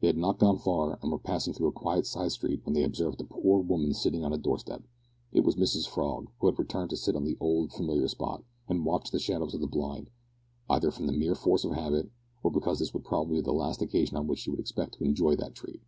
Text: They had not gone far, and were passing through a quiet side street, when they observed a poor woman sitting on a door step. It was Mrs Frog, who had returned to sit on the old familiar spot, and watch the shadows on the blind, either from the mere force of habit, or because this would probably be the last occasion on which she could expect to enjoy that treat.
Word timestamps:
They 0.00 0.08
had 0.08 0.16
not 0.16 0.40
gone 0.40 0.58
far, 0.58 0.98
and 1.00 1.12
were 1.12 1.20
passing 1.20 1.52
through 1.54 1.68
a 1.68 1.72
quiet 1.72 2.04
side 2.04 2.32
street, 2.32 2.62
when 2.64 2.74
they 2.74 2.82
observed 2.82 3.20
a 3.20 3.24
poor 3.24 3.60
woman 3.62 3.94
sitting 3.94 4.24
on 4.24 4.32
a 4.32 4.36
door 4.36 4.58
step. 4.58 4.82
It 5.30 5.44
was 5.44 5.54
Mrs 5.54 5.86
Frog, 5.86 6.26
who 6.40 6.48
had 6.48 6.58
returned 6.58 6.90
to 6.90 6.96
sit 6.96 7.14
on 7.14 7.22
the 7.22 7.36
old 7.38 7.70
familiar 7.70 8.08
spot, 8.08 8.42
and 8.68 8.84
watch 8.84 9.12
the 9.12 9.20
shadows 9.20 9.54
on 9.54 9.60
the 9.60 9.68
blind, 9.68 10.10
either 10.68 10.90
from 10.90 11.06
the 11.06 11.12
mere 11.12 11.36
force 11.36 11.62
of 11.62 11.74
habit, 11.74 12.10
or 12.42 12.50
because 12.50 12.80
this 12.80 12.92
would 12.92 13.04
probably 13.04 13.36
be 13.36 13.42
the 13.42 13.52
last 13.52 13.80
occasion 13.80 14.16
on 14.16 14.26
which 14.26 14.40
she 14.40 14.50
could 14.50 14.58
expect 14.58 14.94
to 14.94 15.04
enjoy 15.04 15.36
that 15.36 15.54
treat. 15.54 15.80